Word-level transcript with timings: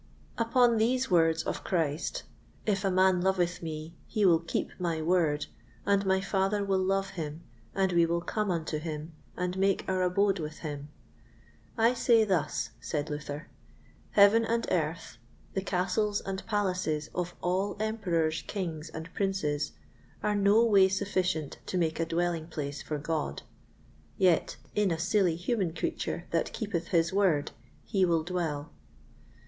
Upon 0.39 0.77
these 0.77 1.11
words 1.11 1.43
of 1.43 1.63
Christ, 1.63 2.23
"If 2.65 2.83
a 2.83 2.89
man 2.89 3.21
loveth 3.21 3.61
me, 3.61 3.93
he 4.07 4.25
will 4.25 4.39
keep 4.39 4.71
my 4.79 4.99
Word, 4.99 5.45
and 5.85 6.07
my 6.07 6.19
Father 6.19 6.65
will 6.65 6.83
love 6.83 7.11
him, 7.11 7.43
and 7.75 7.91
we 7.91 8.07
will 8.07 8.21
come 8.21 8.49
unto 8.49 8.79
him, 8.79 9.13
and 9.37 9.59
make 9.59 9.85
our 9.87 10.01
abode 10.01 10.39
with 10.39 10.57
him," 10.65 10.89
I 11.77 11.93
say 11.93 12.23
thus, 12.25 12.71
said 12.79 13.11
Luther: 13.11 13.45
Heaven 14.13 14.43
and 14.43 14.65
earth, 14.71 15.17
the 15.53 15.61
castles 15.61 16.19
and 16.21 16.43
palaces 16.47 17.11
of 17.13 17.35
all 17.39 17.77
Emperors, 17.79 18.41
Kings, 18.47 18.89
and 18.89 19.07
Princes, 19.13 19.73
are 20.23 20.33
no 20.33 20.65
way 20.65 20.87
sufficient 20.87 21.59
to 21.67 21.77
make 21.77 21.99
a 21.99 22.07
dwelling 22.07 22.47
place 22.47 22.81
for 22.81 22.97
God; 22.97 23.43
yet, 24.17 24.57
in 24.73 24.89
a 24.89 24.97
silly 24.97 25.35
human 25.35 25.71
creature 25.75 26.25
that 26.31 26.51
keepeth 26.53 26.87
his 26.87 27.13
Word 27.13 27.51
he 27.83 28.03
will 28.03 28.23
dwell. 28.23 28.71